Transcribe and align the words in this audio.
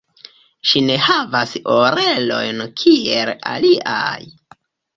Ŝi 0.69 0.79
ne 0.85 0.95
havas 1.07 1.53
orelojn 1.75 2.65
kiel 2.81 3.33
aliaj. 3.55 4.19